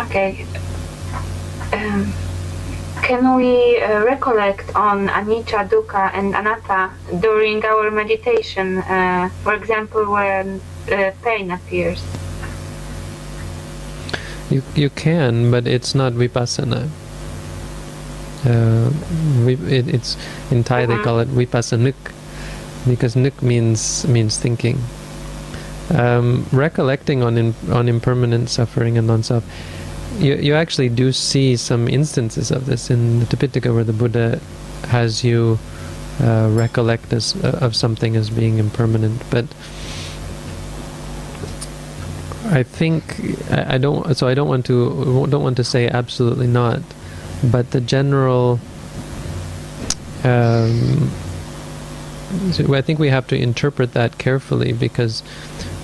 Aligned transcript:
Okay. 0.00 0.46
Um, 1.72 2.12
can 3.02 3.36
we 3.36 3.80
uh, 3.80 4.04
recollect 4.04 4.74
on 4.74 5.08
anicca, 5.08 5.68
dukkha, 5.68 6.10
and 6.14 6.34
anatta 6.34 6.90
during 7.20 7.64
our 7.64 7.90
meditation? 7.90 8.78
Uh, 8.78 9.28
for 9.42 9.54
example, 9.54 10.04
when 10.10 10.60
uh, 10.90 11.10
pain 11.22 11.50
appears. 11.50 12.02
You 14.50 14.62
you 14.74 14.90
can, 14.90 15.50
but 15.50 15.66
it's 15.66 15.94
not 15.94 16.12
vipassana. 16.14 16.88
Uh, 18.44 18.90
we, 19.44 19.54
it, 19.68 19.86
it's 19.86 20.16
in 20.50 20.64
Thai 20.64 20.86
they 20.86 20.96
Mhm. 20.96 21.04
call 21.04 21.20
it 21.20 21.28
vipassanuk 21.28 21.94
because 22.88 23.14
nuk 23.14 23.42
means 23.42 24.06
means 24.08 24.38
thinking. 24.38 24.80
Um, 25.90 26.46
recollecting 26.52 27.22
on 27.22 27.36
in, 27.36 27.54
on 27.70 27.88
impermanent 27.88 28.48
suffering 28.48 28.96
and 28.96 29.06
non-self, 29.06 29.42
you 30.18 30.34
you 30.36 30.54
actually 30.54 30.88
do 30.88 31.12
see 31.12 31.56
some 31.56 31.88
instances 31.88 32.50
of 32.50 32.66
this 32.66 32.90
in 32.90 33.20
the 33.20 33.26
Tipitaka 33.26 33.72
where 33.74 33.84
the 33.84 33.92
Buddha 33.92 34.40
has 34.88 35.22
you 35.22 35.58
uh, 36.20 36.48
recollect 36.52 37.12
as, 37.12 37.36
uh, 37.36 37.58
of 37.60 37.74
something 37.74 38.16
as 38.16 38.30
being 38.30 38.58
impermanent, 38.58 39.22
but. 39.30 39.46
I 42.52 42.64
think 42.64 43.20
I, 43.50 43.74
I 43.74 43.78
don't. 43.78 44.16
So 44.16 44.26
I 44.26 44.34
don't 44.34 44.48
want 44.48 44.66
to. 44.66 45.26
Don't 45.28 45.42
want 45.42 45.56
to 45.58 45.62
say 45.62 45.86
absolutely 45.86 46.48
not, 46.48 46.80
but 47.44 47.70
the 47.70 47.80
general. 47.80 48.58
Um, 50.24 51.10
so 52.52 52.74
I 52.74 52.80
think 52.80 52.98
we 52.98 53.08
have 53.08 53.26
to 53.28 53.36
interpret 53.36 53.92
that 53.92 54.18
carefully 54.18 54.72
because 54.72 55.22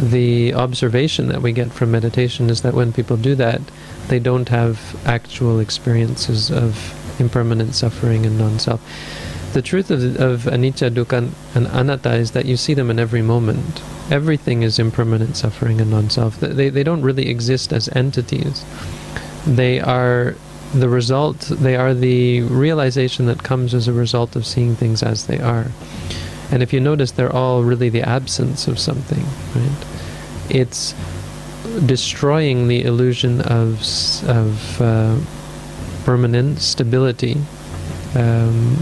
the 0.00 0.54
observation 0.54 1.28
that 1.28 1.42
we 1.42 1.52
get 1.52 1.72
from 1.72 1.90
meditation 1.90 2.48
is 2.48 2.62
that 2.62 2.74
when 2.74 2.92
people 2.92 3.18
do 3.18 3.34
that, 3.34 3.60
they 4.08 4.18
don't 4.18 4.48
have 4.48 4.96
actual 5.06 5.60
experiences 5.60 6.50
of 6.50 7.20
impermanent 7.20 7.74
suffering 7.74 8.24
and 8.24 8.38
non-self. 8.38 8.80
The 9.52 9.62
truth 9.62 9.90
of, 9.90 10.16
of 10.20 10.42
anicca, 10.44 10.90
dukkha, 10.90 11.30
and 11.54 11.66
anatta 11.66 12.14
is 12.14 12.30
that 12.30 12.46
you 12.46 12.56
see 12.56 12.72
them 12.72 12.90
in 12.90 12.98
every 12.98 13.20
moment. 13.20 13.82
Everything 14.10 14.62
is 14.62 14.78
impermanent 14.78 15.36
suffering 15.36 15.80
and 15.80 15.90
non-self. 15.90 16.40
They, 16.40 16.70
they 16.70 16.82
don't 16.82 17.02
really 17.02 17.28
exist 17.28 17.72
as 17.72 17.88
entities. 17.90 18.64
They 19.46 19.80
are 19.80 20.34
the 20.72 20.88
result, 20.88 21.40
they 21.40 21.76
are 21.76 21.94
the 21.94 22.42
realization 22.42 23.26
that 23.26 23.42
comes 23.42 23.74
as 23.74 23.88
a 23.88 23.92
result 23.92 24.36
of 24.36 24.46
seeing 24.46 24.76
things 24.76 25.02
as 25.02 25.26
they 25.26 25.40
are. 25.40 25.72
And 26.52 26.62
if 26.62 26.72
you 26.72 26.80
notice, 26.80 27.12
they're 27.12 27.32
all 27.32 27.62
really 27.62 27.88
the 27.88 28.02
absence 28.02 28.66
of 28.66 28.78
something, 28.78 29.24
right? 29.54 29.86
It's 30.48 30.94
destroying 31.86 32.68
the 32.68 32.82
illusion 32.82 33.40
of, 33.42 33.80
of 34.28 34.80
uh, 34.80 35.18
permanent 36.04 36.58
stability, 36.58 37.36
um, 38.14 38.76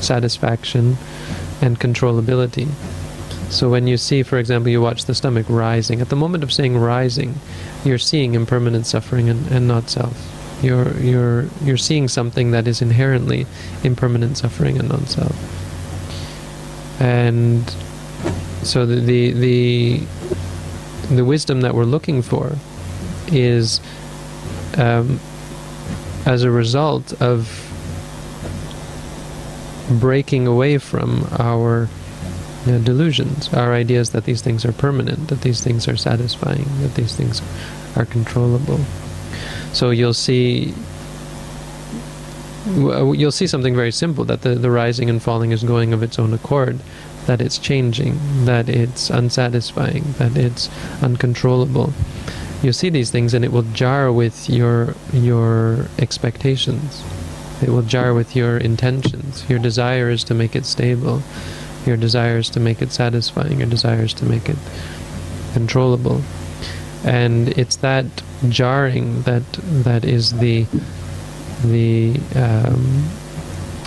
satisfaction, 0.00 0.96
and 1.62 1.78
controllability. 1.78 2.68
So 3.50 3.68
when 3.68 3.86
you 3.86 3.96
see, 3.96 4.22
for 4.22 4.38
example, 4.38 4.70
you 4.70 4.80
watch 4.80 5.04
the 5.04 5.14
stomach 5.14 5.46
rising, 5.48 6.00
at 6.00 6.08
the 6.08 6.16
moment 6.16 6.42
of 6.42 6.52
saying 6.52 6.76
rising, 6.76 7.34
you're 7.84 7.98
seeing 7.98 8.34
impermanent 8.34 8.86
suffering 8.86 9.28
and, 9.28 9.46
and 9.48 9.68
not 9.68 9.90
self. 9.90 10.16
You're 10.62 10.96
you're 10.98 11.46
you're 11.62 11.76
seeing 11.76 12.08
something 12.08 12.52
that 12.52 12.68
is 12.68 12.80
inherently 12.80 13.46
impermanent 13.82 14.38
suffering 14.38 14.78
and 14.78 14.88
non-self. 14.88 15.34
And 17.02 17.68
so 18.62 18.86
the 18.86 19.00
the 19.00 19.32
the, 19.32 20.00
the 21.16 21.24
wisdom 21.24 21.62
that 21.62 21.74
we're 21.74 21.82
looking 21.82 22.22
for 22.22 22.52
is 23.26 23.80
um, 24.76 25.18
as 26.26 26.44
a 26.44 26.50
result 26.50 27.20
of 27.20 27.58
breaking 29.90 30.46
away 30.46 30.78
from 30.78 31.26
our 31.40 31.88
you 32.66 32.72
know, 32.72 32.78
delusions, 32.78 33.52
our 33.52 33.74
ideas 33.74 34.10
that 34.10 34.24
these 34.24 34.40
things 34.40 34.64
are 34.64 34.72
permanent, 34.72 35.26
that 35.26 35.40
these 35.40 35.60
things 35.60 35.88
are 35.88 35.96
satisfying, 35.96 36.66
that 36.82 36.94
these 36.94 37.16
things 37.16 37.42
are 37.96 38.04
controllable. 38.06 38.78
So 39.72 39.90
you'll 39.90 40.14
see 40.14 40.72
Uh, 42.66 43.10
you'll 43.12 43.32
see 43.32 43.46
something 43.46 43.74
very 43.74 43.90
simple 43.90 44.24
that 44.24 44.42
the, 44.42 44.54
the 44.54 44.70
rising 44.70 45.10
and 45.10 45.22
falling 45.22 45.50
is 45.50 45.64
going 45.64 45.92
of 45.92 46.02
its 46.02 46.18
own 46.18 46.32
accord, 46.32 46.78
that 47.26 47.40
it's 47.40 47.58
changing, 47.58 48.18
that 48.44 48.68
it's 48.68 49.10
unsatisfying, 49.10 50.04
that 50.18 50.36
it's 50.36 50.68
uncontrollable. 51.02 51.92
You'll 52.62 52.72
see 52.72 52.90
these 52.90 53.10
things 53.10 53.34
and 53.34 53.44
it 53.44 53.50
will 53.50 53.62
jar 53.62 54.12
with 54.12 54.48
your 54.48 54.94
your 55.12 55.86
expectations. 55.98 57.02
It 57.60 57.70
will 57.70 57.82
jar 57.82 58.14
with 58.14 58.36
your 58.36 58.56
intentions. 58.56 59.48
Your 59.48 59.58
desire 59.58 60.10
is 60.10 60.22
to 60.24 60.34
make 60.34 60.54
it 60.54 60.64
stable. 60.64 61.22
Your 61.84 61.96
desire 61.96 62.38
is 62.38 62.50
to 62.50 62.60
make 62.60 62.80
it 62.80 62.92
satisfying. 62.92 63.58
Your 63.58 63.68
desire 63.68 64.02
is 64.02 64.14
to 64.14 64.24
make 64.24 64.48
it 64.48 64.58
controllable. 65.52 66.22
And 67.04 67.48
it's 67.58 67.76
that 67.76 68.06
jarring 68.48 69.22
that 69.22 69.42
that 69.84 70.04
is 70.04 70.38
the 70.38 70.66
the 71.64 72.20
um, 72.34 73.08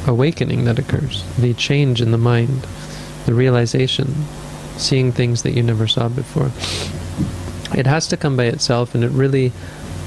awakening 0.08 0.66
that 0.66 0.80
occurs, 0.80 1.24
the 1.38 1.54
change 1.54 2.02
in 2.02 2.12
the 2.12 2.18
mind, 2.18 2.66
the 3.26 3.34
realization, 3.34 4.14
seeing 4.78 5.12
things 5.12 5.44
that 5.44 5.52
you 5.52 5.64
never 5.64 5.88
saw 5.88 6.10
before. 6.10 6.52
It 7.78 7.88
has 7.88 8.08
to 8.10 8.18
come 8.18 8.38
by 8.38 8.46
itself, 8.46 8.96
and 8.96 9.04
it 9.04 9.12
really 9.12 9.52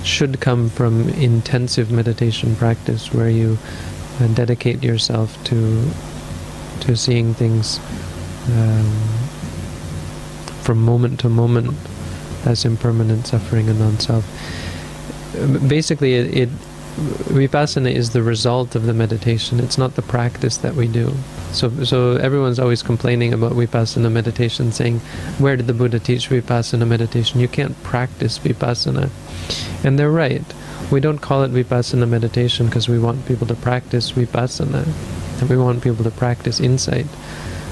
should 0.05 0.41
come 0.41 0.71
from 0.71 1.09
intensive 1.11 1.91
meditation 1.91 2.55
practice 2.57 3.13
where 3.13 3.29
you 3.29 3.59
uh, 4.21 4.27
dedicate 4.29 4.83
yourself 4.83 5.43
to 5.45 5.91
to 6.81 6.97
seeing 6.97 7.35
things 7.35 7.81
um, 8.53 8.93
from 10.63 10.81
moment 10.81 11.19
to 11.21 11.29
moment 11.29 11.77
as 12.45 12.65
impermanent 12.65 13.27
suffering 13.27 13.69
and 13.69 13.81
non-self. 13.81 14.25
Basically, 15.69 16.15
it, 16.15 16.37
it 16.37 16.49
vipassana 16.99 17.93
is 17.93 18.11
the 18.11 18.23
result 18.23 18.75
of 18.75 18.87
the 18.87 18.93
meditation. 18.93 19.61
It's 19.61 19.79
not 19.79 19.95
the 19.95 20.03
practice 20.03 20.57
that 20.59 20.75
we 20.75 20.89
do. 20.89 21.13
So, 21.53 21.71
so 21.85 22.17
everyone's 22.17 22.59
always 22.59 22.83
complaining 22.83 23.33
about 23.33 23.53
vipassana 23.53 24.11
meditation, 24.11 24.73
saying, 24.73 25.01
"Where 25.39 25.57
did 25.57 25.67
the 25.67 25.75
Buddha 25.75 25.99
teach 25.99 26.29
vipassana 26.29 26.87
meditation? 26.87 27.41
You 27.41 27.49
can't 27.49 27.81
practice 27.83 28.39
vipassana." 28.39 29.11
And 29.85 29.99
they're 29.99 30.11
right. 30.11 30.45
We 30.91 31.01
don't 31.01 31.21
call 31.21 31.43
it 31.45 31.53
vipassana 31.53 32.09
meditation 32.09 32.67
because 32.67 32.89
we 32.89 32.99
want 32.99 33.27
people 33.27 33.47
to 33.47 33.55
practice 33.55 34.13
vipassana, 34.13 34.87
and 35.41 35.49
we 35.49 35.57
want 35.57 35.83
people 35.83 36.05
to 36.05 36.11
practice 36.11 36.61
insight. 36.61 37.07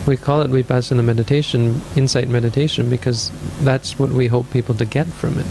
We 0.07 0.17
call 0.17 0.43
it 0.43 0.51
vipassana 0.51 1.03
meditation, 1.03 1.83
insight 1.97 2.29
meditation, 2.29 2.89
because 2.89 3.33
that's 3.63 3.99
what 3.99 4.11
we 4.11 4.29
hope 4.29 4.51
people 4.53 4.75
to 4.77 4.85
get 4.85 5.09
from 5.09 5.39
it. 5.39 5.47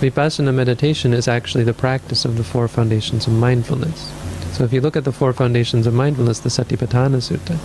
Vipassana 0.00 0.52
meditation 0.52 1.14
is 1.14 1.26
actually 1.26 1.64
the 1.64 1.72
practice 1.72 2.26
of 2.26 2.36
the 2.36 2.44
four 2.44 2.68
foundations 2.68 3.26
of 3.26 3.32
mindfulness. 3.32 4.12
So 4.52 4.64
if 4.64 4.72
you 4.72 4.82
look 4.82 4.96
at 4.96 5.04
the 5.04 5.12
four 5.12 5.32
foundations 5.32 5.86
of 5.86 5.94
mindfulness, 5.94 6.40
the 6.40 6.50
Satipatthana 6.50 7.18
Sutta, 7.18 7.58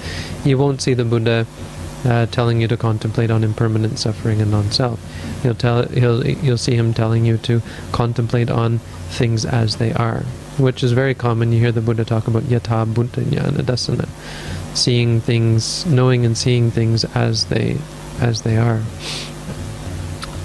you 0.45 0.57
won't 0.57 0.81
see 0.81 0.93
the 0.93 1.03
Buddha 1.03 1.45
uh, 2.05 2.25
telling 2.27 2.61
you 2.61 2.67
to 2.67 2.77
contemplate 2.77 3.31
on 3.31 3.43
impermanent 3.43 3.99
suffering 3.99 4.41
and 4.41 4.49
non-self. 4.49 4.99
He'll 5.43 5.55
tell 5.55 5.87
he'll 5.89 6.25
you'll 6.25 6.57
see 6.57 6.75
him 6.75 6.93
telling 6.93 7.25
you 7.25 7.37
to 7.39 7.61
contemplate 7.91 8.49
on 8.49 8.79
things 9.09 9.45
as 9.45 9.75
they 9.75 9.93
are, 9.93 10.21
which 10.57 10.83
is 10.83 10.93
very 10.93 11.13
common. 11.13 11.51
You 11.51 11.59
hear 11.59 11.71
the 11.71 11.81
Buddha 11.81 12.05
talk 12.05 12.27
about 12.27 12.43
yatha 12.43 12.91
bhuta 12.91 13.23
nyana 13.23 13.61
dassana, 13.61 14.07
seeing 14.75 15.21
things, 15.21 15.85
knowing 15.85 16.25
and 16.25 16.37
seeing 16.37 16.71
things 16.71 17.03
as 17.15 17.45
they 17.45 17.77
as 18.19 18.41
they 18.43 18.57
are. 18.57 18.81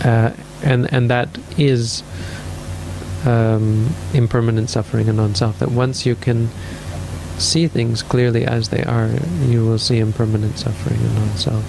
Uh, 0.05 0.33
and 0.63 0.93
and 0.93 1.11
that 1.11 1.29
is 1.59 2.03
um, 3.25 3.95
impermanent 4.15 4.71
suffering 4.71 5.09
and 5.09 5.17
non-self. 5.17 5.59
That 5.59 5.71
once 5.71 6.07
you 6.07 6.15
can 6.15 6.49
see 7.39 7.69
things 7.69 8.03
clearly 8.03 8.45
as 8.45 8.69
they 8.71 8.83
are, 8.85 9.11
you 9.43 9.65
will 9.65 9.79
see 9.79 9.99
impermanent 9.99 10.59
suffering 10.59 11.01
and 11.01 11.15
non-self. 11.15 11.65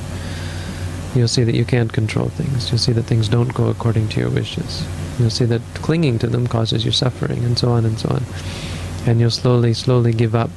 You'll 1.15 1.27
see 1.27 1.43
that 1.43 1.55
you 1.55 1.65
can't 1.65 1.91
control 1.91 2.29
things. 2.29 2.69
You'll 2.69 2.77
see 2.77 2.91
that 2.93 3.03
things 3.03 3.27
don't 3.27 3.53
go 3.53 3.69
according 3.69 4.09
to 4.09 4.19
your 4.19 4.29
wishes. 4.29 4.85
You'll 5.19 5.31
see 5.31 5.45
that 5.45 5.61
clinging 5.75 6.19
to 6.19 6.27
them 6.27 6.47
causes 6.47 6.85
you 6.85 6.91
suffering, 6.91 7.43
and 7.43 7.57
so 7.57 7.71
on 7.71 7.85
and 7.85 7.99
so 7.99 8.09
on. 8.09 8.23
And 9.07 9.19
you'll 9.19 9.31
slowly, 9.31 9.73
slowly 9.73 10.13
give 10.13 10.35
up 10.35 10.51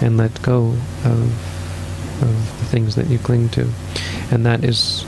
and 0.00 0.16
let 0.16 0.40
go 0.42 0.76
of, 1.04 2.22
of 2.22 2.58
the 2.60 2.66
things 2.66 2.94
that 2.94 3.08
you 3.08 3.18
cling 3.18 3.48
to. 3.50 3.68
And 4.30 4.46
that 4.46 4.62
is 4.62 5.04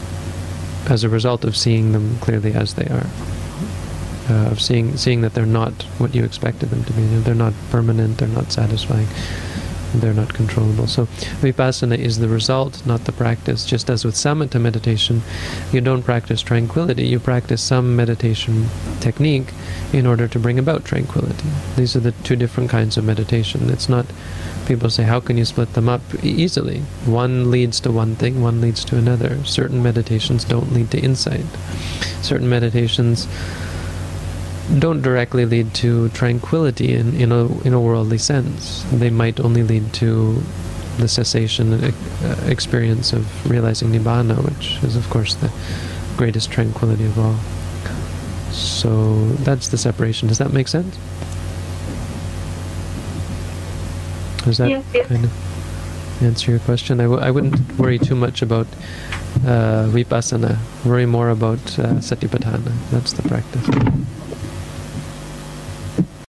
as 0.91 1.05
a 1.05 1.09
result 1.09 1.45
of 1.45 1.57
seeing 1.57 1.93
them 1.93 2.19
clearly 2.19 2.53
as 2.53 2.75
they 2.75 2.87
are. 2.87 3.07
Uh, 4.29 4.51
of 4.51 4.61
seeing 4.61 4.97
seeing 4.97 5.23
that 5.23 5.35
they're 5.35 5.47
not 5.47 5.73
what 5.99 6.15
you 6.15 6.25
expected 6.25 6.71
them 6.71 6.85
to 6.85 6.93
be. 6.93 7.03
They're 7.03 7.35
not 7.35 7.55
permanent. 7.71 8.19
They're 8.19 8.29
not 8.29 8.53
satisfying. 8.53 9.09
They're 9.95 10.15
not 10.15 10.35
controllable. 10.35 10.87
So 10.87 11.07
vipassana 11.41 11.99
is 11.99 12.19
the 12.19 12.29
result, 12.29 12.87
not 12.87 13.07
the 13.07 13.13
practice. 13.13 13.67
Just 13.67 13.91
as 13.91 14.05
with 14.05 14.15
samatha 14.15 14.61
meditation, 14.61 15.23
you 15.73 15.81
don't 15.81 16.05
practice 16.05 16.43
tranquility, 16.43 17.07
you 17.07 17.19
practice 17.19 17.61
some 17.61 17.97
meditation 17.97 18.69
technique 19.01 19.53
in 19.93 20.07
order 20.07 20.29
to 20.29 20.39
bring 20.39 20.61
about 20.61 20.85
tranquility. 20.85 21.49
These 21.77 21.97
are 21.97 22.01
the 22.01 22.13
two 22.23 22.37
different 22.37 22.71
kinds 22.71 22.97
of 22.97 23.05
meditation. 23.05 23.69
It's 23.69 23.89
not 23.89 24.07
people 24.70 24.88
say, 24.88 25.02
how 25.02 25.19
can 25.19 25.37
you 25.37 25.44
split 25.44 25.72
them 25.72 25.88
up? 25.88 26.00
easily. 26.22 26.78
One 27.05 27.50
leads 27.50 27.81
to 27.81 27.90
one 27.90 28.14
thing, 28.14 28.40
one 28.40 28.61
leads 28.61 28.84
to 28.84 28.96
another. 28.96 29.44
Certain 29.44 29.82
meditations 29.82 30.44
don't 30.44 30.72
lead 30.72 30.93
to 30.93 30.99
insight. 31.00 31.44
Certain 32.22 32.49
meditations 32.49 33.26
don't 34.78 35.02
directly 35.02 35.44
lead 35.44 35.75
to 35.75 36.08
tranquility 36.11 36.94
in, 36.94 37.20
in, 37.20 37.32
a, 37.32 37.46
in 37.62 37.72
a 37.75 37.81
worldly 37.81 38.19
sense. 38.19 38.84
They 38.93 39.11
might 39.11 39.40
only 39.40 39.64
lead 39.64 39.93
to 39.94 40.40
the 40.99 41.08
cessation 41.08 41.72
uh, 41.72 41.90
experience 42.46 43.12
of 43.12 43.25
realizing 43.50 43.88
Nibbana, 43.90 44.37
which 44.44 44.78
is, 44.84 44.94
of 44.94 45.11
course, 45.11 45.34
the 45.34 45.50
greatest 46.17 46.52
tranquility 46.52 47.06
of 47.06 47.19
all. 47.19 47.37
So 48.52 49.26
that's 49.43 49.69
the 49.69 49.78
separation. 49.78 50.28
Does 50.28 50.38
that 50.38 50.52
make 50.52 50.69
sense? 50.69 50.96
Does 54.45 54.59
that 54.59 54.71
yes, 54.71 54.85
yes. 54.95 55.07
kind 55.09 55.25
of 55.25 56.23
answer 56.23 56.51
your 56.51 56.61
question? 56.61 57.01
I 57.01 57.05
w- 57.05 57.21
I 57.21 57.31
wouldn't 57.31 57.79
worry 57.79 57.99
too 57.99 58.15
much 58.15 58.43
about 58.43 58.67
uh, 59.45 59.89
vipassana. 59.93 60.57
Worry 60.85 61.07
more 61.07 61.31
about 61.31 61.59
uh, 61.79 62.01
satipatthana. 62.01 62.73
That's 62.91 63.13
the 63.13 63.23
practice. 63.29 63.67